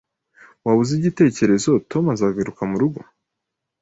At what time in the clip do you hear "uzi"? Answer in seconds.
0.81-0.93